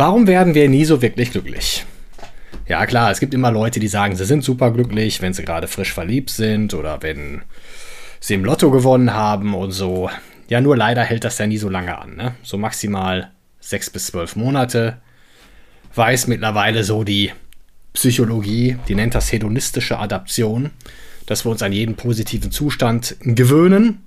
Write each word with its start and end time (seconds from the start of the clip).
Warum 0.00 0.26
werden 0.26 0.54
wir 0.54 0.66
nie 0.66 0.86
so 0.86 1.02
wirklich 1.02 1.30
glücklich? 1.30 1.84
Ja 2.66 2.86
klar, 2.86 3.10
es 3.10 3.20
gibt 3.20 3.34
immer 3.34 3.50
Leute, 3.50 3.80
die 3.80 3.86
sagen, 3.86 4.16
sie 4.16 4.24
sind 4.24 4.42
super 4.42 4.70
glücklich, 4.70 5.20
wenn 5.20 5.34
sie 5.34 5.44
gerade 5.44 5.68
frisch 5.68 5.92
verliebt 5.92 6.30
sind 6.30 6.72
oder 6.72 7.02
wenn 7.02 7.42
sie 8.18 8.32
im 8.32 8.46
Lotto 8.46 8.70
gewonnen 8.70 9.12
haben 9.12 9.52
und 9.52 9.72
so. 9.72 10.08
Ja, 10.48 10.62
nur 10.62 10.74
leider 10.74 11.02
hält 11.02 11.24
das 11.24 11.36
ja 11.36 11.46
nie 11.46 11.58
so 11.58 11.68
lange 11.68 11.98
an. 11.98 12.16
Ne? 12.16 12.34
So 12.42 12.56
maximal 12.56 13.30
sechs 13.60 13.90
bis 13.90 14.06
zwölf 14.06 14.36
Monate. 14.36 14.96
Weiß 15.94 16.28
mittlerweile 16.28 16.82
so 16.82 17.04
die 17.04 17.32
Psychologie, 17.92 18.78
die 18.88 18.94
nennt 18.94 19.14
das 19.14 19.30
hedonistische 19.30 19.98
Adaption, 19.98 20.70
dass 21.26 21.44
wir 21.44 21.50
uns 21.50 21.60
an 21.60 21.74
jeden 21.74 21.96
positiven 21.96 22.50
Zustand 22.50 23.16
gewöhnen 23.20 24.06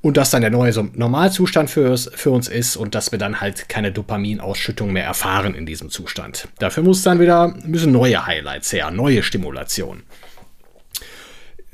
und 0.00 0.16
das 0.16 0.30
dann 0.30 0.42
der 0.42 0.50
neue 0.50 0.72
Normalzustand 0.94 1.70
für, 1.70 1.96
für 1.96 2.30
uns 2.30 2.48
ist 2.48 2.76
und 2.76 2.94
dass 2.94 3.10
wir 3.10 3.18
dann 3.18 3.40
halt 3.40 3.68
keine 3.68 3.92
Dopaminausschüttung 3.92 4.92
mehr 4.92 5.04
erfahren 5.04 5.54
in 5.54 5.66
diesem 5.66 5.90
Zustand. 5.90 6.48
Dafür 6.58 6.82
muss 6.82 7.02
dann 7.02 7.20
wieder 7.20 7.54
müssen 7.64 7.92
neue 7.92 8.24
Highlights 8.24 8.72
her, 8.72 8.90
neue 8.90 9.22
Stimulation. 9.22 10.02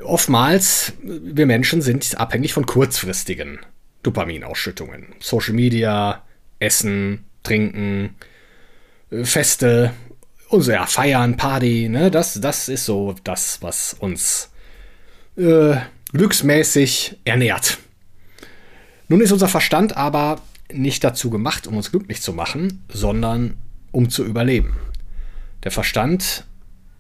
Oftmals, 0.03 0.95
wir 1.03 1.47
Menschen 1.47 1.83
sind 1.83 2.19
abhängig 2.19 2.53
von 2.53 2.67
kurzfristigen 2.67 3.61
Dopaminausschüttungen. 4.03 5.15
Social 5.21 5.55
Media, 5.55 6.23
Essen, 6.59 7.25
Trinken, 7.43 8.17
Feste, 9.23 9.93
und 10.49 10.63
so, 10.63 10.73
ja, 10.73 10.87
Feiern, 10.87 11.37
Party, 11.37 11.89
ne, 11.89 12.11
das, 12.11 12.41
das 12.41 12.69
ist 12.69 12.85
so 12.85 13.15
das, 13.25 13.61
was 13.61 13.95
uns 13.95 14.51
äh, 15.37 15.77
glücksmäßig 16.13 17.17
ernährt. 17.25 17.79
Nun 19.09 19.21
ist 19.21 19.33
unser 19.33 19.49
Verstand 19.49 19.97
aber 19.97 20.41
nicht 20.73 21.05
dazu 21.05 21.31
gemacht, 21.31 21.67
um 21.67 21.77
uns 21.77 21.91
glücklich 21.91 22.23
zu 22.23 22.33
machen, 22.33 22.85
sondern 22.89 23.57
um 23.93 24.09
zu 24.11 24.25
überleben. 24.25 24.77
Der 25.63 25.71
Verstand 25.71 26.45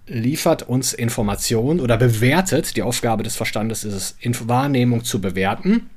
liefert 0.06 0.62
uns 0.62 0.92
Informationen 0.92 1.80
oder 1.80 1.96
bewertet, 1.96 2.76
die 2.76 2.82
Aufgabe 2.82 3.22
des 3.22 3.36
Verstandes 3.36 3.84
ist 3.84 3.94
es, 3.94 4.16
in 4.20 4.36
Wahrnehmung 4.48 5.04
zu 5.04 5.20
bewerten 5.20 5.88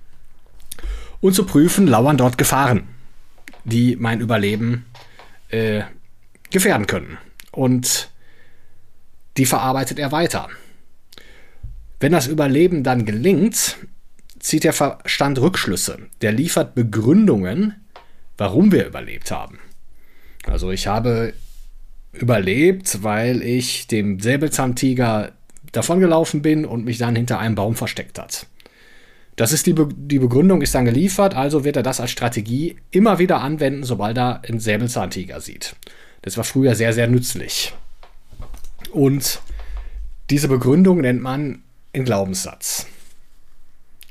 und 1.19 1.33
zu 1.33 1.45
prüfen, 1.45 1.87
lauern 1.87 2.17
dort 2.17 2.37
Gefahren, 2.37 2.87
die 3.65 3.97
mein 3.97 4.21
Überleben 4.21 4.85
äh, 5.49 5.81
gefährden 6.51 6.87
können. 6.87 7.17
Und 7.51 8.09
die 9.35 9.45
verarbeitet 9.45 9.99
er 9.99 10.11
weiter. 10.11 10.47
Wenn 11.99 12.11
das 12.11 12.27
Überleben 12.27 12.83
dann 12.83 13.05
gelingt, 13.05 13.77
zieht 14.39 14.63
der 14.63 14.73
Verstand 14.73 15.39
Rückschlüsse. 15.39 15.99
Der 16.21 16.31
liefert 16.31 16.75
Begründungen, 16.75 17.75
warum 18.37 18.71
wir 18.71 18.85
überlebt 18.85 19.31
haben. 19.31 19.59
Also 20.45 20.71
ich 20.71 20.87
habe 20.87 21.33
überlebt, 22.13 23.03
weil 23.03 23.41
ich 23.41 23.87
dem 23.87 24.19
Säbelzahntiger 24.19 25.33
davongelaufen 25.71 26.41
bin 26.41 26.65
und 26.65 26.85
mich 26.85 26.97
dann 26.97 27.15
hinter 27.15 27.39
einem 27.39 27.55
Baum 27.55 27.75
versteckt 27.75 28.19
hat. 28.19 28.47
Das 29.35 29.51
ist 29.51 29.67
die, 29.67 29.73
Be 29.73 29.87
die 29.95 30.17
Begründung 30.17 30.61
ist 30.61 30.73
dann 30.73 30.85
geliefert, 30.85 31.35
also 31.35 31.63
wird 31.63 31.75
er 31.75 31.83
das 31.83 31.99
als 31.99 32.09
Strategie 32.09 32.77
immer 32.89 33.19
wieder 33.19 33.41
anwenden, 33.41 33.83
sobald 33.83 34.17
er 34.17 34.41
einen 34.43 34.59
Säbelzahntiger 34.59 35.41
sieht. 35.41 35.75
Das 36.23 36.37
war 36.37 36.43
früher 36.43 36.73
sehr, 36.73 36.93
sehr 36.93 37.07
nützlich. 37.07 37.73
Und 38.91 39.41
diese 40.31 40.47
Begründung 40.47 41.01
nennt 41.01 41.21
man 41.21 41.61
einen 41.93 42.05
Glaubenssatz. 42.05 42.87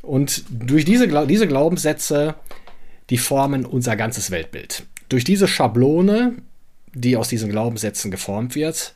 Und 0.07 0.45
durch 0.51 0.85
diese, 0.85 1.27
diese 1.27 1.49
Glaubenssätze, 1.49 2.37
die 3.11 3.19
formen 3.19 3.67
unser 3.67 3.97
ganzes 3.97 4.31
Weltbild. 4.31 4.85
Durch 5.09 5.25
diese 5.25 5.49
Schablone, 5.49 6.37
die 6.95 7.17
aus 7.17 7.29
diesen 7.29 7.51
Glaubenssätzen 7.51 8.11
geformt 8.11 8.55
wird, 8.55 8.95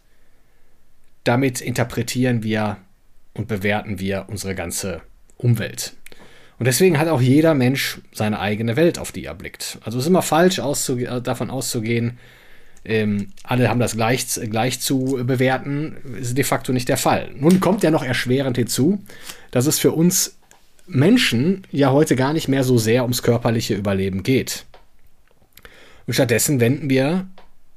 damit 1.25 1.61
interpretieren 1.61 2.43
wir 2.43 2.79
und 3.35 3.49
bewerten 3.49 3.99
wir 3.99 4.27
unsere 4.29 4.55
ganze 4.55 5.03
Umwelt. 5.37 5.95
Und 6.59 6.67
deswegen 6.67 6.99
hat 6.99 7.09
auch 7.09 7.21
jeder 7.21 7.55
Mensch 7.55 8.01
seine 8.13 8.39
eigene 8.39 8.77
Welt, 8.77 8.99
auf 8.99 9.13
die 9.13 9.25
er 9.25 9.35
blickt. 9.35 9.79
Also 9.83 9.99
es 9.99 10.05
ist 10.05 10.09
immer 10.09 10.23
falsch 10.23 10.61
auszuge 10.61 11.07
äh, 11.07 11.21
davon 11.23 11.51
auszugehen, 11.51 12.19
ähm, 12.85 13.29
alle 13.43 13.69
haben 13.69 13.81
das 13.81 13.95
gleich, 13.95 14.27
gleich 14.49 14.81
zu 14.81 15.21
bewerten, 15.25 15.97
ist 16.19 16.39
de 16.39 16.45
facto 16.45 16.73
nicht 16.73 16.89
der 16.89 16.97
Fall. 16.97 17.31
Nun 17.35 17.61
kommt 17.61 17.83
ja 17.83 17.91
noch 17.91 18.03
erschwerend 18.03 18.57
hinzu, 18.57 19.05
dass 19.51 19.67
es 19.67 19.79
für 19.79 19.93
uns 19.93 20.40
Menschen 20.91 21.63
ja 21.71 21.93
heute 21.93 22.17
gar 22.17 22.33
nicht 22.33 22.49
mehr 22.49 22.65
so 22.65 22.79
sehr 22.79 23.03
ums 23.03 23.23
körperliche 23.23 23.75
Überleben 23.75 24.23
geht. 24.23 24.65
Und 26.07 26.15
stattdessen 26.15 26.61
wenden 26.61 26.91
wir, 26.91 27.29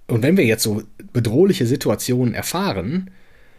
und 0.07 0.23
wenn 0.23 0.37
wir 0.37 0.45
jetzt 0.45 0.63
so 0.63 0.83
bedrohliche 1.13 1.65
Situationen 1.65 2.33
erfahren, 2.33 3.11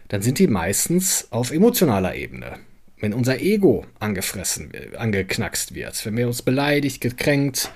dann 0.08 0.22
sind 0.22 0.38
die 0.38 0.48
meistens 0.48 1.28
auf 1.30 1.50
emotionaler 1.50 2.14
Ebene. 2.14 2.56
Wenn 3.00 3.14
unser 3.14 3.40
Ego 3.40 3.86
angefressen, 4.00 4.72
angeknackst 4.96 5.74
wird, 5.74 6.04
wenn 6.04 6.16
wir 6.16 6.26
uns 6.26 6.42
beleidigt, 6.42 7.00
gekränkt, 7.00 7.70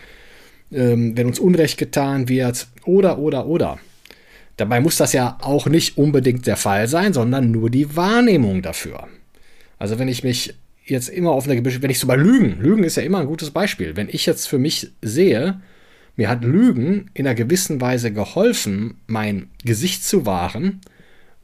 ähm, 0.73 1.17
wenn 1.17 1.27
uns 1.27 1.39
Unrecht 1.39 1.79
getan 1.79 2.29
wird, 2.29 2.69
oder, 2.85 3.19
oder, 3.19 3.47
oder. 3.47 3.79
Dabei 4.57 4.81
muss 4.81 4.97
das 4.97 5.13
ja 5.13 5.39
auch 5.41 5.67
nicht 5.67 5.97
unbedingt 5.99 6.47
der 6.47 6.57
Fall 6.57 6.89
sein, 6.89 7.13
sondern 7.13 7.51
nur 7.51 7.71
die 7.71 7.97
Wahrnehmung 7.97 8.63
dafür. 8.63 9.07
Also 9.79 9.99
wenn 9.99 10.09
ich 10.09 10.25
mich 10.25 10.55
jetzt 10.91 11.09
immer 11.09 11.33
auf 11.33 11.49
eine, 11.49 11.65
wenn 11.65 11.91
ich 11.91 11.99
sogar 11.99 12.17
Lügen, 12.17 12.61
Lügen 12.61 12.85
ist 12.85 12.97
ja 12.97 13.03
immer 13.03 13.19
ein 13.19 13.27
gutes 13.27 13.51
Beispiel. 13.51 13.97
Wenn 13.97 14.09
ich 14.09 14.27
jetzt 14.27 14.47
für 14.49 14.59
mich 14.59 14.91
sehe, 15.03 15.61
mir 16.17 16.29
hat 16.29 16.45
Lügen 16.45 17.11
in 17.15 17.27
einer 17.27 17.35
gewissen 17.35 17.81
Weise 17.81 18.13
geholfen, 18.13 19.01
mein 19.07 19.51
Gesicht 19.65 20.05
zu 20.05 20.27
wahren 20.27 20.81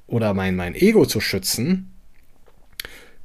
oder 0.06 0.34
mein, 0.34 0.56
mein 0.56 0.75
Ego 0.75 1.06
zu 1.06 1.21
schützen, 1.21 1.91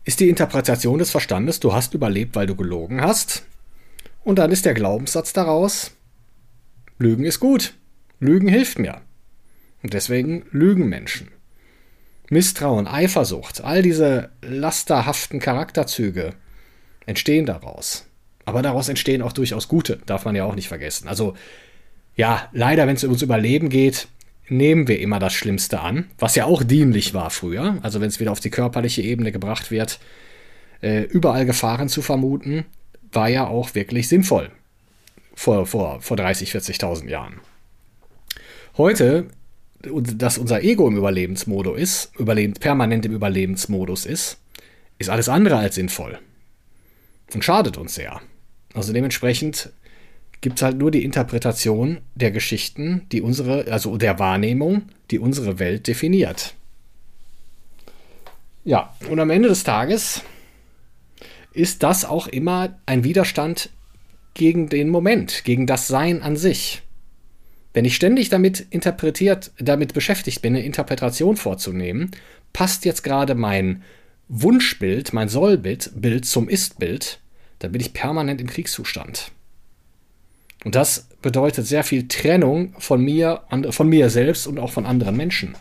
ist 0.06 0.19
die 0.19 0.29
Interpretation 0.29 1.00
des 1.00 1.12
Verstandes, 1.12 1.59
du 1.59 1.74
hast 1.74 1.94
überlebt, 1.94 2.35
weil 2.35 2.47
du 2.47 2.56
gelogen 2.56 3.02
hast. 3.02 3.44
Und 4.24 4.40
dann 4.40 4.52
ist 4.52 4.66
der 4.66 4.74
Glaubenssatz 4.74 5.34
daraus, 5.34 5.91
Lügen 6.97 7.25
ist 7.25 7.40
gut, 7.40 7.74
Lügen 8.19 8.47
hilft 8.47 8.79
mir. 8.79 9.02
Und 9.81 9.94
deswegen 9.94 10.46
lügen 10.52 10.90
Menschen. 10.90 11.29
Misstrauen, 12.29 12.88
Eifersucht, 12.88 13.63
all 13.63 13.81
diese 13.81 14.29
lasterhaften 14.41 15.40
Charakterzüge 15.40 16.34
entstehen 17.06 17.45
daraus. 17.45 18.06
Aber 18.45 18.62
daraus 18.62 18.90
entstehen 18.90 19.22
auch 19.22 19.34
durchaus 19.34 19.67
gute, 19.67 20.00
darf 20.06 20.25
man 20.25 20.35
ja 20.35 20.44
auch 20.44 20.56
nicht 20.56 20.67
vergessen. 20.67 21.07
Also 21.07 21.35
ja, 22.16 22.50
leider, 22.51 22.88
wenn 22.88 22.95
es 22.95 23.03
ums 23.03 23.22
Überleben 23.22 23.69
geht, 23.69 24.07
nehmen 24.47 24.88
wir 24.88 25.00
immer 25.00 25.19
das 25.19 25.34
Schlimmste 25.34 25.79
an, 25.79 26.09
was 26.17 26.35
ja 26.35 26.45
auch 26.45 26.63
dienlich 26.63 27.14
war 27.14 27.29
früher. 27.29 27.78
Also 27.81 28.02
wenn 28.02 28.09
es 28.09 28.20
wieder 28.20 28.32
auf 28.32 28.40
die 28.40 28.49
körperliche 28.49 29.02
Ebene 29.02 29.32
gebracht 29.32 29.72
wird, 29.72 29.99
äh, 30.82 31.03
überall 31.03 31.46
Gefahren 31.46 31.90
zu 31.90 32.02
vermuten, 32.02 32.66
war 33.11 33.29
ja 33.29 33.47
auch 33.47 33.75
wirklich 33.75 34.08
sinnvoll. 34.08 34.52
Vor, 35.35 35.66
vor, 35.66 36.02
vor 36.02 36.17
30, 36.17 36.52
40.000 36.52 37.08
Jahren. 37.08 37.40
Heute 38.78 39.28
dass 39.81 40.37
unser 40.37 40.61
Ego 40.64 40.87
im 40.87 40.97
Überlebensmodus 40.97 41.79
ist, 41.79 42.11
überlebend, 42.20 42.59
permanent 42.59 43.05
im 43.05 43.14
Überlebensmodus 43.14 44.05
ist, 44.05 44.37
ist 44.97 45.09
alles 45.09 45.29
andere 45.29 45.58
als 45.58 45.76
sinnvoll. 45.76 46.20
Und 47.34 47.43
schadet 47.43 47.78
uns 47.78 47.96
sehr. 47.96 48.22
Also 48.73 48.91
dementsprechend 48.91 49.72
gibt 50.41 50.58
es 50.58 50.64
halt 50.64 50.78
nur 50.78 50.91
die 50.91 51.03
Interpretation 51.03 51.99
der 52.16 52.31
Geschichten, 52.31 53.05
die 53.11 53.22
unsere, 53.22 53.72
also 53.72 53.97
der 53.97 54.20
Wahrnehmung, 54.20 54.84
die 55.11 55.20
unsere 55.20 55.59
Welt 55.59 55.87
definiert. 55.87 56.55
Ja, 58.64 58.93
und 59.09 59.20
am 59.20 59.29
Ende 59.29 59.49
des 59.49 59.64
Tages 59.64 60.22
ist 61.53 61.84
das 61.84 62.05
auch 62.05 62.28
immer 62.28 62.78
ein 62.85 63.03
Widerstand 63.03 63.70
gegen 64.34 64.70
den 64.70 64.90
Moment, 64.90 65.43
gegen 65.43 65.66
das 65.67 65.87
Sein 65.87 66.22
an 66.22 66.37
sich. 66.37 66.82
Wenn 67.74 67.86
ich 67.86 67.96
ständig 67.96 68.30
damit 68.30 68.66
interpretiert, 68.72 69.52
damit 69.60 69.94
beschäftigt 69.94 70.42
bin, 70.42 70.56
eine 70.56 70.66
Interpretation 70.66 71.38
vorzunehmen, 71.38 72.12
passt 72.52 72.86
jetzt 72.86 73.04
gerade 73.04 73.36
mein 73.36 73.84
Wunschbild, 74.28 75.14
mein 75.14 75.30
Sollbild 75.30 75.92
Bild 75.96 76.26
zum 76.26 76.50
Ist-Bild, 76.50 77.20
dann 77.60 77.72
bin 77.72 77.82
ich 77.82 77.94
permanent 77.94 78.42
im 78.42 78.48
Kriegszustand. 78.48 79.32
Und 80.66 80.76
das 80.76 81.08
bedeutet 81.22 81.68
sehr 81.68 81.84
viel 81.84 82.08
Trennung 82.08 82.74
von 82.80 83.02
mir, 83.02 83.44
von 83.70 83.88
mir 83.88 84.10
selbst 84.10 84.48
und 84.48 84.60
auch 84.60 84.72
von 84.72 84.86
anderen 84.86 85.16
Menschen. 85.16 85.56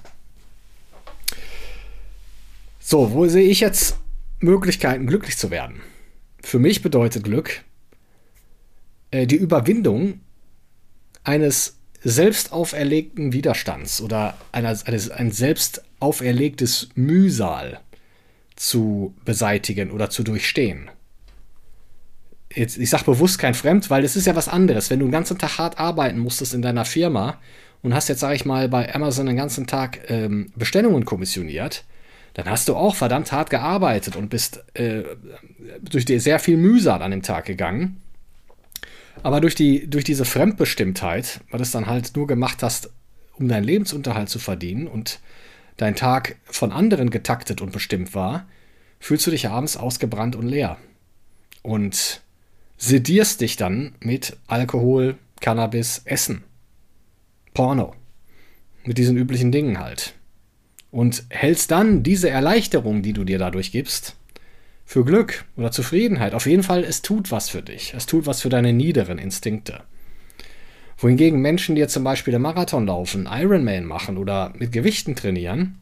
So, 2.80 3.12
wo 3.12 3.26
sehe 3.26 3.48
ich 3.48 3.60
jetzt 3.60 3.96
Möglichkeiten, 4.40 5.06
glücklich 5.06 5.36
zu 5.36 5.50
werden? 5.50 5.82
Für 6.40 6.58
mich 6.58 6.82
bedeutet 6.82 7.24
Glück 7.24 7.62
äh, 9.10 9.26
die 9.26 9.36
Überwindung 9.36 10.20
eines 11.22 11.77
selbst 12.02 12.52
auferlegten 12.52 13.32
Widerstands 13.32 14.00
oder 14.00 14.36
eines, 14.52 14.86
eines, 14.86 15.10
ein 15.10 15.32
selbst 15.32 15.82
auferlegtes 16.00 16.88
Mühsal 16.94 17.80
zu 18.56 19.14
beseitigen 19.24 19.90
oder 19.90 20.10
zu 20.10 20.22
durchstehen. 20.22 20.90
Jetzt, 22.54 22.78
ich 22.78 22.90
sage 22.90 23.04
bewusst 23.04 23.38
kein 23.38 23.54
Fremd, 23.54 23.90
weil 23.90 24.04
es 24.04 24.16
ist 24.16 24.26
ja 24.26 24.34
was 24.34 24.48
anderes. 24.48 24.90
Wenn 24.90 25.00
du 25.00 25.06
den 25.06 25.12
ganzen 25.12 25.38
Tag 25.38 25.58
hart 25.58 25.78
arbeiten 25.78 26.18
musstest 26.18 26.54
in 26.54 26.62
deiner 26.62 26.84
Firma 26.84 27.38
und 27.82 27.94
hast 27.94 28.08
jetzt, 28.08 28.20
sage 28.20 28.34
ich 28.34 28.44
mal, 28.44 28.68
bei 28.68 28.94
Amazon 28.94 29.26
den 29.26 29.36
ganzen 29.36 29.66
Tag 29.66 30.08
ähm, 30.08 30.50
Bestellungen 30.56 31.04
kommissioniert, 31.04 31.84
dann 32.34 32.48
hast 32.48 32.68
du 32.68 32.76
auch 32.76 32.94
verdammt 32.94 33.32
hart 33.32 33.50
gearbeitet 33.50 34.16
und 34.16 34.30
bist 34.30 34.64
äh, 34.74 35.02
durch 35.82 36.04
dir 36.04 36.20
sehr 36.20 36.38
viel 36.38 36.56
Mühsal 36.56 37.02
an 37.02 37.10
dem 37.10 37.22
Tag 37.22 37.46
gegangen. 37.46 38.00
Aber 39.22 39.40
durch, 39.40 39.54
die, 39.54 39.88
durch 39.88 40.04
diese 40.04 40.24
Fremdbestimmtheit, 40.24 41.40
weil 41.50 41.58
du 41.58 41.62
es 41.62 41.70
dann 41.70 41.86
halt 41.86 42.14
nur 42.16 42.26
gemacht 42.26 42.62
hast, 42.62 42.90
um 43.34 43.48
deinen 43.48 43.64
Lebensunterhalt 43.64 44.28
zu 44.28 44.38
verdienen 44.38 44.86
und 44.86 45.20
dein 45.76 45.96
Tag 45.96 46.36
von 46.44 46.72
anderen 46.72 47.10
getaktet 47.10 47.60
und 47.60 47.72
bestimmt 47.72 48.14
war, 48.14 48.46
fühlst 49.00 49.26
du 49.26 49.30
dich 49.30 49.48
abends 49.48 49.76
ausgebrannt 49.76 50.36
und 50.36 50.48
leer. 50.48 50.76
Und 51.62 52.20
sedierst 52.76 53.40
dich 53.40 53.56
dann 53.56 53.94
mit 54.00 54.36
Alkohol, 54.46 55.16
Cannabis, 55.40 56.02
Essen, 56.04 56.44
Porno. 57.54 57.94
Mit 58.84 58.98
diesen 58.98 59.16
üblichen 59.16 59.52
Dingen 59.52 59.78
halt. 59.78 60.14
Und 60.90 61.24
hältst 61.28 61.70
dann 61.70 62.02
diese 62.02 62.30
Erleichterung, 62.30 63.02
die 63.02 63.12
du 63.12 63.24
dir 63.24 63.38
dadurch 63.38 63.72
gibst, 63.72 64.16
für 64.88 65.04
Glück 65.04 65.44
oder 65.58 65.70
Zufriedenheit. 65.70 66.32
Auf 66.32 66.46
jeden 66.46 66.62
Fall, 66.62 66.82
es 66.82 67.02
tut 67.02 67.30
was 67.30 67.50
für 67.50 67.60
dich. 67.60 67.92
Es 67.94 68.06
tut 68.06 68.24
was 68.24 68.40
für 68.40 68.48
deine 68.48 68.72
niederen 68.72 69.18
Instinkte. 69.18 69.82
Wohingegen 70.96 71.42
Menschen, 71.42 71.74
die 71.74 71.82
jetzt 71.82 71.92
zum 71.92 72.04
Beispiel 72.04 72.32
den 72.32 72.40
Marathon 72.40 72.86
laufen, 72.86 73.28
Ironman 73.30 73.84
machen 73.84 74.16
oder 74.16 74.54
mit 74.56 74.72
Gewichten 74.72 75.14
trainieren, 75.14 75.78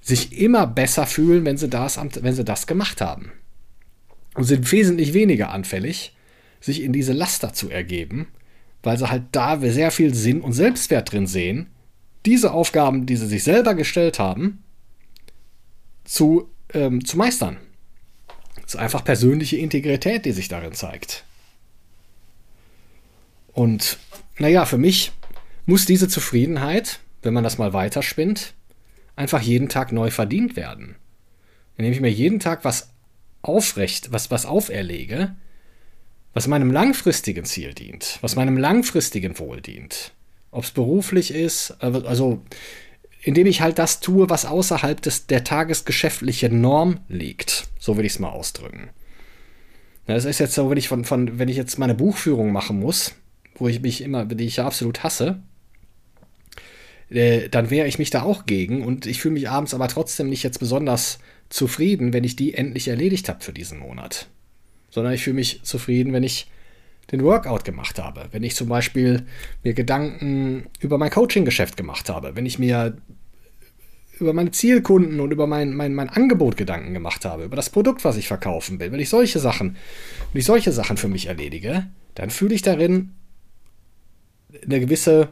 sich 0.00 0.40
immer 0.40 0.68
besser 0.68 1.04
fühlen, 1.04 1.44
wenn 1.44 1.56
sie 1.56 1.68
das, 1.68 1.98
wenn 1.98 2.32
sie 2.32 2.44
das 2.44 2.68
gemacht 2.68 3.00
haben. 3.00 3.32
Und 4.34 4.44
sind 4.44 4.70
wesentlich 4.70 5.12
weniger 5.12 5.50
anfällig, 5.50 6.14
sich 6.60 6.84
in 6.84 6.92
diese 6.92 7.12
Laster 7.12 7.54
zu 7.54 7.70
ergeben, 7.70 8.28
weil 8.84 8.98
sie 8.98 9.10
halt 9.10 9.24
da 9.32 9.58
sehr 9.58 9.90
viel 9.90 10.14
Sinn 10.14 10.42
und 10.42 10.52
Selbstwert 10.52 11.10
drin 11.10 11.26
sehen, 11.26 11.70
diese 12.24 12.52
Aufgaben, 12.52 13.04
die 13.04 13.16
sie 13.16 13.26
sich 13.26 13.42
selber 13.42 13.74
gestellt 13.74 14.20
haben, 14.20 14.62
zu, 16.04 16.48
ähm, 16.72 17.04
zu 17.04 17.16
meistern. 17.16 17.56
Ist 18.76 18.82
einfach 18.82 19.04
persönliche 19.04 19.56
Integrität, 19.56 20.26
die 20.26 20.32
sich 20.32 20.48
darin 20.48 20.74
zeigt. 20.74 21.24
Und 23.54 23.96
naja, 24.36 24.66
für 24.66 24.76
mich 24.76 25.12
muss 25.64 25.86
diese 25.86 26.08
Zufriedenheit, 26.08 27.00
wenn 27.22 27.32
man 27.32 27.42
das 27.42 27.56
mal 27.56 27.72
weiterspinnt, 27.72 28.52
einfach 29.16 29.40
jeden 29.40 29.70
Tag 29.70 29.92
neu 29.92 30.10
verdient 30.10 30.56
werden. 30.56 30.96
Indem 31.78 31.92
ich 31.94 32.02
mir 32.02 32.10
jeden 32.10 32.38
Tag 32.38 32.66
was 32.66 32.90
aufrecht, 33.40 34.12
was, 34.12 34.30
was 34.30 34.44
auferlege, 34.44 35.34
was 36.34 36.46
meinem 36.46 36.70
langfristigen 36.70 37.46
Ziel 37.46 37.72
dient, 37.72 38.18
was 38.20 38.36
meinem 38.36 38.58
langfristigen 38.58 39.38
Wohl 39.38 39.62
dient. 39.62 40.12
Ob 40.50 40.64
es 40.64 40.70
beruflich 40.70 41.32
ist, 41.32 41.70
also 41.80 42.42
indem 43.22 43.46
ich 43.46 43.62
halt 43.62 43.78
das 43.78 44.00
tue, 44.00 44.28
was 44.28 44.44
außerhalb 44.44 45.00
des, 45.00 45.26
der 45.28 45.44
tagesgeschäftlichen 45.44 46.60
Norm 46.60 47.00
liegt. 47.08 47.68
So 47.86 47.96
will 47.96 48.04
ich 48.04 48.14
es 48.14 48.18
mal 48.18 48.30
ausdrücken. 48.30 48.90
Das 50.06 50.24
ist 50.24 50.40
jetzt 50.40 50.54
so, 50.54 50.68
wenn 50.68 50.76
ich 50.76 50.88
von, 50.88 51.04
von, 51.04 51.38
wenn 51.38 51.46
ich 51.46 51.56
jetzt 51.56 51.78
meine 51.78 51.94
Buchführung 51.94 52.50
machen 52.50 52.80
muss, 52.80 53.14
wo 53.54 53.68
ich 53.68 53.80
mich 53.80 54.00
immer, 54.00 54.24
die 54.24 54.44
ich 54.44 54.56
ja 54.56 54.66
absolut 54.66 55.04
hasse, 55.04 55.40
äh, 57.10 57.48
dann 57.48 57.70
wehre 57.70 57.86
ich 57.86 58.00
mich 58.00 58.10
da 58.10 58.22
auch 58.22 58.44
gegen 58.44 58.84
und 58.84 59.06
ich 59.06 59.20
fühle 59.20 59.34
mich 59.34 59.48
abends 59.48 59.72
aber 59.72 59.86
trotzdem 59.86 60.28
nicht 60.28 60.42
jetzt 60.42 60.58
besonders 60.58 61.20
zufrieden, 61.48 62.12
wenn 62.12 62.24
ich 62.24 62.34
die 62.34 62.54
endlich 62.54 62.88
erledigt 62.88 63.28
habe 63.28 63.44
für 63.44 63.52
diesen 63.52 63.78
Monat. 63.78 64.26
Sondern 64.90 65.12
ich 65.12 65.22
fühle 65.22 65.36
mich 65.36 65.62
zufrieden, 65.62 66.12
wenn 66.12 66.24
ich 66.24 66.50
den 67.12 67.22
Workout 67.22 67.64
gemacht 67.64 68.00
habe, 68.00 68.26
wenn 68.32 68.42
ich 68.42 68.56
zum 68.56 68.68
Beispiel 68.68 69.26
mir 69.62 69.74
Gedanken 69.74 70.66
über 70.80 70.98
mein 70.98 71.12
Coaching-Geschäft 71.12 71.76
gemacht 71.76 72.08
habe, 72.08 72.34
wenn 72.34 72.46
ich 72.46 72.58
mir 72.58 72.96
über 74.18 74.32
meine 74.32 74.50
Zielkunden 74.50 75.20
und 75.20 75.30
über 75.30 75.46
mein, 75.46 75.74
mein, 75.74 75.94
mein 75.94 76.08
Angebot 76.08 76.56
Gedanken 76.56 76.94
gemacht 76.94 77.24
habe, 77.24 77.44
über 77.44 77.56
das 77.56 77.70
Produkt, 77.70 78.04
was 78.04 78.16
ich 78.16 78.28
verkaufen 78.28 78.80
will, 78.80 78.92
wenn 78.92 79.00
ich 79.00 79.08
solche 79.08 79.38
Sachen, 79.38 79.76
wenn 80.32 80.40
ich 80.40 80.46
solche 80.46 80.72
Sachen 80.72 80.96
für 80.96 81.08
mich 81.08 81.26
erledige, 81.26 81.86
dann 82.14 82.30
fühle 82.30 82.54
ich 82.54 82.62
darin 82.62 83.12
eine 84.64 84.80
gewisse 84.80 85.28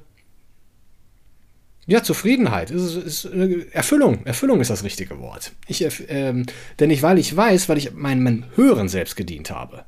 ja, 1.86 2.02
Zufriedenheit. 2.02 2.70
Ist, 2.70 2.96
ist, 2.96 3.24
Erfüllung. 3.72 4.24
Erfüllung 4.24 4.60
ist 4.60 4.70
das 4.70 4.84
richtige 4.84 5.18
Wort. 5.20 5.52
Ich, 5.66 5.84
ähm, 6.08 6.46
denn 6.78 6.88
nicht, 6.88 7.02
weil 7.02 7.18
ich 7.18 7.34
weiß, 7.34 7.68
weil 7.68 7.78
ich 7.78 7.92
meinem, 7.92 8.22
meinem 8.22 8.44
höheren 8.54 8.88
Selbst 8.88 9.16
gedient 9.16 9.50
habe. 9.50 9.84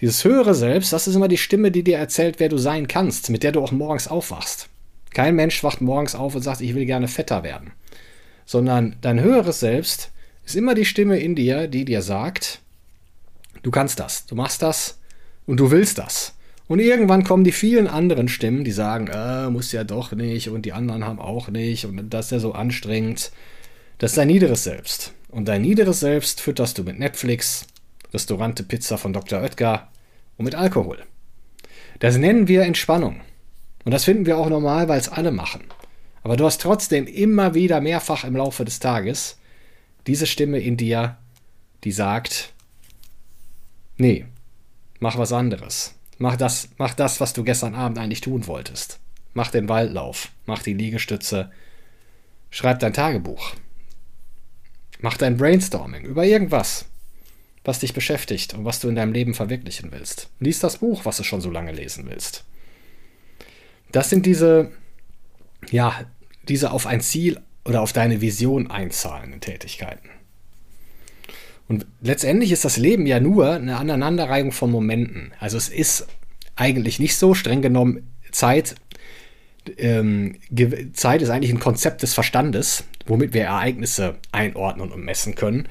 Dieses 0.00 0.24
höhere 0.24 0.54
Selbst, 0.54 0.92
das 0.92 1.06
ist 1.06 1.14
immer 1.14 1.28
die 1.28 1.38
Stimme, 1.38 1.70
die 1.70 1.84
dir 1.84 1.98
erzählt, 1.98 2.40
wer 2.40 2.48
du 2.48 2.58
sein 2.58 2.88
kannst, 2.88 3.30
mit 3.30 3.42
der 3.42 3.52
du 3.52 3.60
auch 3.60 3.72
morgens 3.72 4.08
aufwachst. 4.08 4.68
Kein 5.12 5.36
Mensch 5.36 5.62
wacht 5.62 5.80
morgens 5.80 6.14
auf 6.14 6.34
und 6.34 6.42
sagt, 6.42 6.60
ich 6.60 6.74
will 6.74 6.84
gerne 6.84 7.08
fetter 7.08 7.42
werden. 7.42 7.72
Sondern 8.46 8.96
dein 9.00 9.20
höheres 9.20 9.60
Selbst 9.60 10.10
ist 10.44 10.56
immer 10.56 10.74
die 10.74 10.84
Stimme 10.84 11.18
in 11.18 11.34
dir, 11.34 11.68
die 11.68 11.84
dir 11.84 12.02
sagt, 12.02 12.60
du 13.62 13.70
kannst 13.70 14.00
das, 14.00 14.26
du 14.26 14.34
machst 14.34 14.62
das 14.62 14.98
und 15.46 15.58
du 15.58 15.70
willst 15.70 15.98
das. 15.98 16.34
Und 16.66 16.78
irgendwann 16.78 17.24
kommen 17.24 17.44
die 17.44 17.52
vielen 17.52 17.86
anderen 17.86 18.28
Stimmen, 18.28 18.64
die 18.64 18.72
sagen, 18.72 19.08
äh, 19.08 19.50
muss 19.50 19.72
ja 19.72 19.84
doch 19.84 20.12
nicht 20.12 20.48
und 20.48 20.62
die 20.62 20.72
anderen 20.72 21.04
haben 21.04 21.18
auch 21.18 21.48
nicht 21.48 21.84
und 21.84 22.10
das 22.10 22.26
ist 22.26 22.30
ja 22.32 22.38
so 22.38 22.52
anstrengend. 22.52 23.32
Das 23.98 24.12
ist 24.12 24.16
dein 24.16 24.28
niederes 24.28 24.64
Selbst. 24.64 25.12
Und 25.28 25.48
dein 25.48 25.62
niederes 25.62 26.00
Selbst 26.00 26.40
fütterst 26.40 26.78
du 26.78 26.84
mit 26.84 26.98
Netflix, 26.98 27.66
Restaurante 28.12 28.62
Pizza 28.62 28.98
von 28.98 29.12
Dr. 29.12 29.40
Oetker 29.40 29.88
und 30.36 30.44
mit 30.44 30.54
Alkohol. 30.54 30.98
Das 31.98 32.16
nennen 32.16 32.48
wir 32.48 32.62
Entspannung. 32.62 33.20
Und 33.84 33.92
das 33.92 34.04
finden 34.04 34.26
wir 34.26 34.38
auch 34.38 34.48
normal, 34.48 34.88
weil 34.88 34.98
es 34.98 35.08
alle 35.08 35.30
machen. 35.30 35.64
Aber 36.24 36.36
du 36.36 36.44
hast 36.44 36.60
trotzdem 36.60 37.06
immer 37.06 37.54
wieder 37.54 37.80
mehrfach 37.80 38.24
im 38.24 38.34
Laufe 38.34 38.64
des 38.64 38.80
Tages 38.80 39.38
diese 40.08 40.26
Stimme 40.26 40.58
in 40.58 40.76
dir, 40.76 41.16
die 41.84 41.92
sagt, 41.92 42.52
nee, 43.96 44.26
mach 44.98 45.16
was 45.16 45.32
anderes. 45.32 45.94
Mach 46.18 46.36
das, 46.36 46.68
mach 46.76 46.94
das, 46.94 47.20
was 47.20 47.32
du 47.32 47.44
gestern 47.44 47.76
Abend 47.76 47.98
eigentlich 47.98 48.20
tun 48.20 48.46
wolltest. 48.48 48.98
Mach 49.32 49.52
den 49.52 49.68
Waldlauf, 49.68 50.30
mach 50.46 50.62
die 50.62 50.74
Liegestütze, 50.74 51.52
schreib 52.50 52.80
dein 52.80 52.92
Tagebuch. 52.92 53.54
Mach 55.00 55.16
dein 55.16 55.36
Brainstorming 55.36 56.04
über 56.04 56.24
irgendwas 56.24 56.86
was 57.64 57.78
dich 57.78 57.94
beschäftigt 57.94 58.54
und 58.54 58.64
was 58.64 58.80
du 58.80 58.88
in 58.88 58.94
deinem 58.94 59.12
Leben 59.12 59.34
verwirklichen 59.34 59.90
willst. 59.90 60.28
Lies 60.38 60.60
das 60.60 60.78
Buch, 60.78 61.04
was 61.04 61.16
du 61.16 61.24
schon 61.24 61.40
so 61.40 61.50
lange 61.50 61.72
lesen 61.72 62.04
willst. 62.06 62.44
Das 63.90 64.10
sind 64.10 64.26
diese, 64.26 64.70
ja, 65.70 66.04
diese 66.48 66.70
auf 66.70 66.86
ein 66.86 67.00
Ziel 67.00 67.40
oder 67.64 67.80
auf 67.80 67.92
deine 67.92 68.20
Vision 68.20 68.70
einzahlenden 68.70 69.40
Tätigkeiten. 69.40 70.08
Und 71.66 71.86
letztendlich 72.02 72.52
ist 72.52 72.64
das 72.64 72.76
Leben 72.76 73.06
ja 73.06 73.20
nur 73.20 73.52
eine 73.52 73.78
Aneinanderreihung 73.78 74.52
von 74.52 74.70
Momenten. 74.70 75.32
Also 75.40 75.56
es 75.56 75.68
ist 75.68 76.06
eigentlich 76.56 76.98
nicht 76.98 77.16
so 77.16 77.34
streng 77.34 77.62
genommen 77.62 78.06
Zeit. 78.32 78.74
Ähm, 79.78 80.36
Zeit 80.92 81.22
ist 81.22 81.30
eigentlich 81.30 81.52
ein 81.52 81.60
Konzept 81.60 82.02
des 82.02 82.12
Verstandes 82.12 82.84
womit 83.06 83.34
wir 83.34 83.44
Ereignisse 83.44 84.16
einordnen 84.32 84.90
und 84.90 85.04
messen 85.04 85.34
können. 85.34 85.68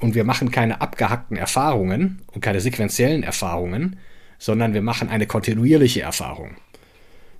Und 0.00 0.14
wir 0.14 0.24
machen 0.24 0.50
keine 0.50 0.80
abgehackten 0.80 1.36
Erfahrungen 1.36 2.22
und 2.32 2.40
keine 2.40 2.60
sequenziellen 2.60 3.22
Erfahrungen, 3.22 3.96
sondern 4.38 4.74
wir 4.74 4.82
machen 4.82 5.08
eine 5.08 5.26
kontinuierliche 5.26 6.02
Erfahrung. 6.02 6.56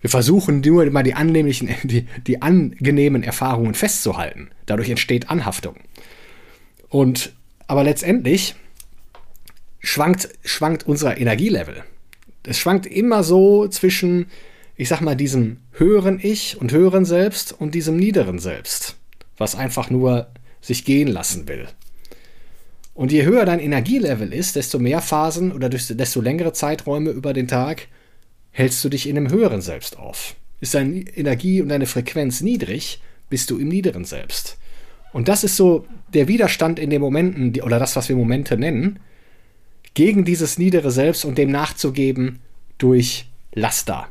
Wir 0.05 0.11
versuchen 0.11 0.61
nur 0.61 0.85
immer 0.85 1.03
die, 1.03 1.15
annehmlichen, 1.15 1.71
die, 1.83 2.07
die 2.27 2.43
angenehmen 2.43 3.23
Erfahrungen 3.23 3.73
festzuhalten. 3.73 4.51
Dadurch 4.67 4.91
entsteht 4.91 5.31
Anhaftung. 5.31 5.77
Und 6.91 7.33
aber 7.69 7.85
letztendlich 7.85 8.55
schwankt, 9.81 10.29
schwankt 10.45 10.87
unser 10.87 11.17
Energielevel. 11.17 11.85
Es 12.43 12.59
schwankt 12.59 12.85
immer 12.85 13.25
so 13.25 13.67
zwischen, 13.69 14.27
ich 14.77 14.91
sag 14.91 15.01
mal, 15.01 15.17
diesem 15.17 15.61
höheren 15.73 16.21
Ich 16.23 16.61
und 16.61 16.73
höheren 16.73 17.07
Selbst 17.07 17.53
und 17.59 17.75
diesem 17.75 17.97
niederen 17.97 18.39
Selbst 18.39 18.97
was 19.37 19.55
einfach 19.55 19.91
nur 19.91 20.29
sich 20.61 20.85
gehen 20.85 21.09
lassen 21.09 21.49
will. 21.49 21.67
Und 22.95 23.11
je 23.11 23.25
höher 23.25 23.45
dein 23.45 23.59
Energielevel 23.59 24.33
ist, 24.33 24.57
desto 24.57 24.79
mehr 24.79 25.01
Phasen 25.01 25.53
oder 25.53 25.69
desto 25.69 26.21
längere 26.21 26.53
Zeiträume 26.53 27.11
über 27.11 27.33
den 27.33 27.49
Tag 27.49 27.89
hältst 28.55 28.83
du 28.85 28.89
dich 28.89 29.09
in 29.09 29.19
einem 29.19 29.31
höheren 29.31 29.61
Selbst 29.61 29.99
auf. 29.99 30.37
Ist 30.61 30.75
deine 30.75 31.01
Energie 31.01 31.61
und 31.61 31.69
deine 31.69 31.87
Frequenz 31.87 32.41
niedrig, 32.41 33.03
bist 33.29 33.51
du 33.51 33.59
im 33.59 33.69
niederen 33.69 34.05
Selbst. 34.05 34.57
Und 35.13 35.29
das 35.29 35.45
ist 35.45 35.57
so 35.57 35.87
der 36.15 36.29
Widerstand 36.29 36.79
in 36.79 36.89
den 36.89 37.01
Momenten, 37.01 37.61
oder 37.61 37.79
das, 37.79 37.97
was 37.97 38.09
wir 38.09 38.17
Momente 38.17 38.57
nennen, 38.57 39.01
gegen 39.95 40.25
dieses 40.25 40.57
niedere 40.57 40.91
Selbst 40.91 41.25
und 41.25 41.37
dem 41.37 41.51
nachzugeben 41.51 42.39
durch 42.79 43.27
Laster, 43.53 44.09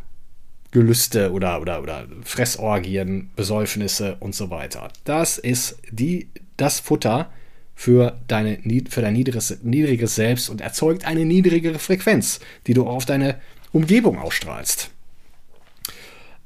Gelüste 0.72 1.32
oder, 1.32 1.62
oder, 1.62 1.82
oder 1.82 2.08
Fressorgien, 2.24 3.30
Besäufnisse 3.36 4.18
und 4.20 4.36
so 4.36 4.50
weiter. 4.50 4.90
Das 5.06 5.38
ist 5.38 5.78
die, 5.90 6.28
das 6.58 6.80
Futter 6.80 7.32
für, 7.76 8.20
deine, 8.28 8.60
für 8.90 9.02
dein 9.02 9.14
niedriges, 9.14 9.58
niedriges 9.64 10.16
Selbst 10.16 10.50
und 10.50 10.62
erzeugt 10.62 11.06
eine 11.06 11.26
niedrigere 11.26 11.80
Frequenz, 11.80 12.40
die 12.68 12.74
du 12.74 12.88
auf 12.88 13.06
deine 13.06 13.36
Umgebung 13.74 14.18
ausstrahlst. 14.18 14.92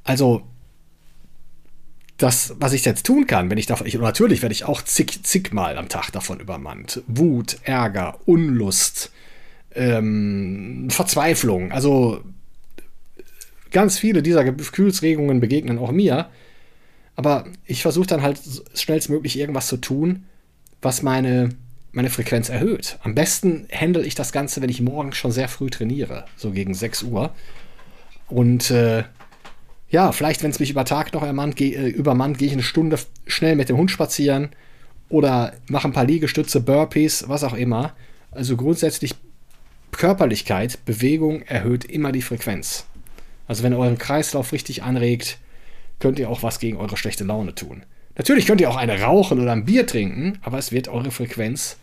Also, 0.03 0.41
das, 2.17 2.55
was 2.59 2.73
ich 2.73 2.83
jetzt 2.83 3.05
tun 3.05 3.27
kann, 3.27 3.51
wenn 3.51 3.59
ich 3.59 3.67
davon, 3.67 3.85
ich, 3.85 3.95
natürlich 3.95 4.41
werde 4.41 4.53
ich 4.53 4.63
auch 4.63 4.81
zig, 4.81 5.23
zigmal 5.23 5.77
am 5.77 5.87
Tag 5.87 6.09
davon 6.11 6.39
übermannt. 6.39 7.03
Wut, 7.05 7.57
Ärger, 7.63 8.17
Unlust, 8.25 9.11
ähm, 9.75 10.87
Verzweiflung, 10.89 11.71
also 11.71 12.23
ganz 13.71 13.99
viele 13.99 14.23
dieser 14.23 14.43
Gefühlsregungen 14.43 15.39
begegnen 15.39 15.77
auch 15.77 15.91
mir. 15.91 16.29
Aber 17.15 17.45
ich 17.65 17.81
versuche 17.81 18.07
dann 18.07 18.21
halt 18.21 18.39
schnellstmöglich 18.73 19.37
irgendwas 19.37 19.67
zu 19.67 19.77
tun, 19.77 20.25
was 20.81 21.01
meine, 21.01 21.49
meine 21.97 22.09
Frequenz 22.09 22.47
erhöht. 22.47 22.97
Am 23.03 23.15
besten 23.15 23.67
handle 23.71 24.03
ich 24.03 24.15
das 24.15 24.31
Ganze, 24.31 24.61
wenn 24.61 24.69
ich 24.69 24.81
morgens 24.81 25.17
schon 25.17 25.31
sehr 25.31 25.49
früh 25.49 25.69
trainiere, 25.69 26.25
so 26.37 26.51
gegen 26.51 26.73
6 26.73 27.03
Uhr. 27.03 27.33
Und 28.29 28.71
äh, 28.71 29.03
ja, 29.89 30.11
vielleicht, 30.11 30.43
wenn 30.43 30.51
es 30.51 30.59
mich 30.59 30.69
über 30.69 30.85
Tag 30.85 31.13
noch 31.13 31.23
ermannt, 31.23 31.55
geh, 31.55 31.73
äh, 31.73 31.87
übermannt, 31.87 32.37
gehe 32.37 32.47
ich 32.47 32.53
eine 32.53 32.63
Stunde 32.63 32.99
schnell 33.25 33.55
mit 33.55 33.69
dem 33.69 33.77
Hund 33.77 33.91
spazieren 33.91 34.49
oder 35.09 35.53
mache 35.67 35.87
ein 35.87 35.93
paar 35.93 36.05
Liegestütze, 36.05 36.61
Burpees, 36.61 37.27
was 37.27 37.43
auch 37.43 37.53
immer. 37.53 37.93
Also 38.31 38.55
grundsätzlich 38.55 39.15
Körperlichkeit, 39.91 40.85
Bewegung 40.85 41.41
erhöht 41.43 41.85
immer 41.85 42.11
die 42.11 42.21
Frequenz. 42.21 42.85
Also 43.47 43.63
wenn 43.63 43.73
ihr 43.73 43.79
euren 43.79 43.97
Kreislauf 43.97 44.51
richtig 44.51 44.83
anregt, 44.83 45.39
könnt 45.99 46.19
ihr 46.19 46.29
auch 46.29 46.43
was 46.43 46.59
gegen 46.59 46.77
eure 46.77 46.97
schlechte 46.97 47.23
Laune 47.23 47.55
tun. 47.55 47.83
Natürlich 48.17 48.45
könnt 48.45 48.61
ihr 48.61 48.69
auch 48.69 48.75
eine 48.75 49.01
rauchen 49.01 49.39
oder 49.39 49.51
ein 49.51 49.65
Bier 49.65 49.87
trinken, 49.87 50.39
aber 50.41 50.57
es 50.57 50.71
wird 50.71 50.89
eure 50.89 51.11
Frequenz 51.11 51.77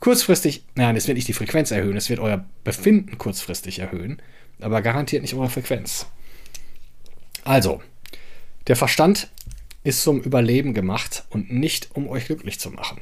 kurzfristig, 0.00 0.64
nein, 0.74 0.96
es 0.96 1.06
wird 1.08 1.16
nicht 1.16 1.28
die 1.28 1.32
Frequenz 1.32 1.70
erhöhen, 1.70 1.96
es 1.96 2.08
wird 2.08 2.20
euer 2.20 2.44
Befinden 2.64 3.18
kurzfristig 3.18 3.78
erhöhen, 3.78 4.20
aber 4.60 4.82
garantiert 4.82 5.22
nicht 5.22 5.34
eure 5.34 5.50
Frequenz. 5.50 6.06
Also, 7.44 7.82
der 8.66 8.76
Verstand 8.76 9.28
ist 9.84 10.02
zum 10.02 10.20
Überleben 10.20 10.74
gemacht 10.74 11.24
und 11.30 11.52
nicht 11.52 11.90
um 11.94 12.08
euch 12.08 12.26
glücklich 12.26 12.60
zu 12.60 12.70
machen. 12.70 13.00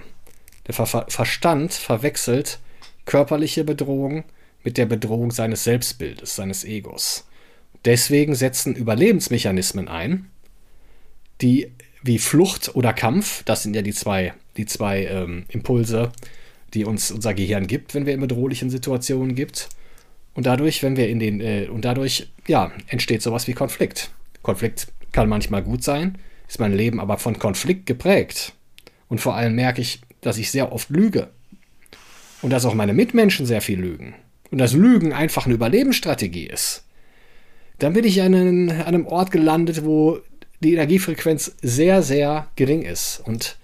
Der 0.67 0.75
Ver 0.75 1.07
Verstand 1.09 1.73
verwechselt 1.73 2.59
körperliche 3.05 3.65
Bedrohung 3.65 4.25
mit 4.63 4.79
der 4.79 4.87
Bedrohung 4.87 5.31
seines 5.31 5.65
Selbstbildes, 5.65 6.37
seines 6.37 6.65
Egos. 6.65 7.27
Deswegen 7.85 8.35
setzen 8.35 8.75
Überlebensmechanismen 8.75 9.89
ein, 9.89 10.29
die 11.41 11.71
wie 12.03 12.19
Flucht 12.19 12.75
oder 12.75 12.93
Kampf, 12.93 13.43
das 13.45 13.63
sind 13.63 13.75
ja 13.75 13.83
die 13.83 13.93
zwei, 13.93 14.35
die 14.57 14.67
zwei 14.67 15.07
ähm, 15.07 15.45
Impulse, 15.49 16.13
die 16.75 16.85
uns 16.85 17.11
unser 17.11 17.35
Gehirn 17.35 17.67
gibt, 17.67 17.95
wenn 17.95 18.07
wir 18.07 18.15
in 18.15 18.21
bedrohlichen 18.21 18.71
Situationen 18.71 19.35
gibt. 19.35 19.69
Und 20.35 20.47
dadurch, 20.47 20.83
wenn 20.83 20.97
wir 20.97 21.09
in 21.09 21.19
den, 21.19 21.41
äh, 21.41 21.69
und 21.71 21.85
dadurch, 21.85 22.29
ja, 22.47 22.73
entsteht 22.89 23.23
sowas 23.23 23.47
wie 23.47 23.55
Konflikt. 23.55 24.11
Konflikt 24.43 24.89
kann 25.13 25.29
manchmal 25.29 25.63
gut 25.63 25.83
sein, 25.83 26.19
ist 26.49 26.61
mein 26.61 26.75
Leben 26.75 27.01
aber 27.01 27.19
von 27.19 27.39
Konflikt 27.39 27.87
geprägt. 27.87 28.53
Und 29.09 29.21
vor 29.21 29.35
allem 29.35 29.55
merke 29.55 29.81
ich, 29.81 30.01
dass 30.21 30.39
ich 30.39 30.51
sehr 30.51 30.73
oft 30.73 30.91
lüge. 30.91 31.29
Und 32.43 32.51
dass 32.51 32.67
auch 32.67 32.75
meine 32.75 32.93
Mitmenschen 32.93 33.47
sehr 33.47 33.63
viel 33.63 33.81
lügen. 33.81 34.15
Und 34.51 34.59
dass 34.59 34.75
Lügen 34.75 35.13
einfach 35.13 35.47
eine 35.47 35.55
Überlebensstrategie 35.55 36.47
ist 36.47 36.87
dann 37.79 37.93
bin 37.93 38.05
ich 38.05 38.23
an, 38.23 38.35
einen, 38.35 38.71
an 38.71 38.87
einem 38.87 39.07
Ort 39.07 39.31
gelandet, 39.31 39.85
wo 39.85 40.21
die 40.61 40.73
Energiefrequenz 40.73 41.57
sehr, 41.61 42.03
sehr 42.03 42.49
gering 42.57 42.83
ist. 42.83 43.23
Und 43.25 43.59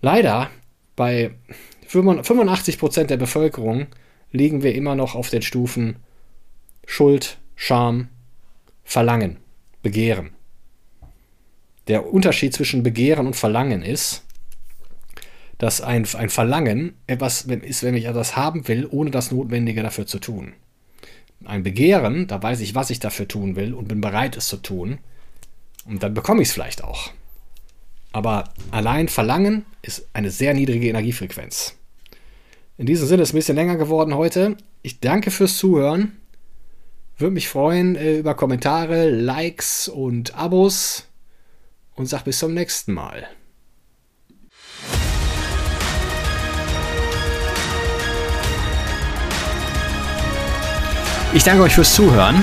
leider 0.00 0.50
bei 0.94 1.32
85 1.88 2.78
Prozent 2.78 3.10
der 3.10 3.16
Bevölkerung 3.16 3.86
liegen 4.30 4.62
wir 4.62 4.74
immer 4.74 4.94
noch 4.94 5.14
auf 5.14 5.30
den 5.30 5.42
Stufen 5.42 5.96
Schuld, 6.86 7.38
Scham, 7.56 8.08
Verlangen, 8.84 9.38
Begehren. 9.82 10.30
Der 11.88 12.12
Unterschied 12.12 12.54
zwischen 12.54 12.82
Begehren 12.82 13.26
und 13.26 13.36
Verlangen 13.36 13.82
ist, 13.82 14.22
dass 15.56 15.80
ein, 15.80 16.06
ein 16.14 16.28
Verlangen 16.28 16.94
etwas 17.06 17.42
ist, 17.42 17.82
wenn 17.82 17.94
ich 17.94 18.04
etwas 18.04 18.36
haben 18.36 18.68
will, 18.68 18.86
ohne 18.90 19.10
das 19.10 19.32
Notwendige 19.32 19.82
dafür 19.82 20.06
zu 20.06 20.18
tun 20.18 20.52
ein 21.44 21.62
Begehren, 21.62 22.26
da 22.26 22.42
weiß 22.42 22.60
ich, 22.60 22.74
was 22.74 22.90
ich 22.90 23.00
dafür 23.00 23.28
tun 23.28 23.56
will 23.56 23.74
und 23.74 23.88
bin 23.88 24.00
bereit, 24.00 24.36
es 24.36 24.48
zu 24.48 24.56
tun. 24.56 24.98
Und 25.84 26.02
dann 26.02 26.14
bekomme 26.14 26.42
ich 26.42 26.48
es 26.48 26.54
vielleicht 26.54 26.84
auch. 26.84 27.10
Aber 28.12 28.44
allein 28.70 29.08
Verlangen 29.08 29.66
ist 29.82 30.08
eine 30.12 30.30
sehr 30.30 30.54
niedrige 30.54 30.88
Energiefrequenz. 30.88 31.74
In 32.76 32.86
diesem 32.86 33.06
Sinne 33.06 33.22
ist 33.22 33.30
es 33.30 33.34
ein 33.34 33.38
bisschen 33.38 33.56
länger 33.56 33.76
geworden 33.76 34.14
heute. 34.14 34.56
Ich 34.82 35.00
danke 35.00 35.30
fürs 35.30 35.58
Zuhören. 35.58 36.16
Würde 37.16 37.34
mich 37.34 37.48
freuen 37.48 37.96
äh, 37.96 38.18
über 38.18 38.34
Kommentare, 38.34 39.10
Likes 39.10 39.88
und 39.88 40.34
Abos. 40.36 41.08
Und 41.96 42.06
sag 42.06 42.22
bis 42.24 42.38
zum 42.38 42.54
nächsten 42.54 42.92
Mal. 42.92 43.26
Ich 51.34 51.44
danke 51.44 51.64
euch 51.64 51.74
fürs 51.74 51.94
Zuhören. 51.94 52.42